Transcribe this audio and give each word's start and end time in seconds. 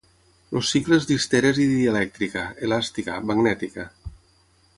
Els 0.59 0.69
cicles 0.75 1.05
d'histèresi 1.09 1.67
dielèctrica, 1.73 2.47
elàstica, 2.69 3.19
magnètica. 3.33 3.87